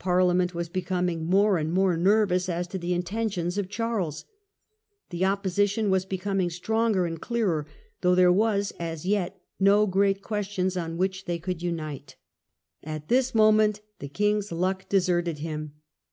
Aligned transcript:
Parliament 0.00 0.52
was 0.52 0.68
becoming 0.68 1.24
more 1.26 1.56
and 1.56 1.72
more 1.72 1.96
nervous 1.96 2.48
as 2.48 2.66
to 2.66 2.76
the 2.76 2.92
intentions 2.92 3.56
of 3.56 3.68
Charles. 3.68 4.24
The 5.10 5.24
opposition 5.24 5.90
was 5.90 6.04
becoming 6.04 6.50
stronger 6.50 7.06
and 7.06 7.20
clearer, 7.20 7.68
though 8.00 8.16
there 8.16 8.32
was, 8.32 8.72
as 8.80 9.06
yet, 9.06 9.40
no 9.60 9.86
great 9.86 10.22
question 10.22 10.68
on 10.76 10.96
which 10.96 11.26
they 11.26 11.38
could 11.38 11.62
unite. 11.62 12.16
At 12.82 13.06
this 13.06 13.32
moment 13.32 13.80
the 14.00 14.08
king's 14.08 14.50
luck 14.50 14.88
deserted 14.88 15.38
him. 15.38 15.74